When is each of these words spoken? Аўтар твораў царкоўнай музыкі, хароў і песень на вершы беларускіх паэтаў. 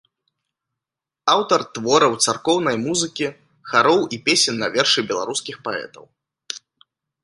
Аўтар 1.33 1.59
твораў 1.75 2.13
царкоўнай 2.27 2.77
музыкі, 2.87 3.27
хароў 3.73 4.01
і 4.17 4.23
песень 4.27 4.59
на 4.67 4.75
вершы 4.77 4.99
беларускіх 5.13 5.55
паэтаў. 5.71 6.03